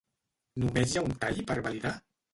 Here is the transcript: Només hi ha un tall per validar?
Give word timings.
Només 0.63 0.95
hi 0.95 0.99
ha 1.01 1.03
un 1.09 1.13
tall 1.25 1.45
per 1.53 1.59
validar? 1.69 1.97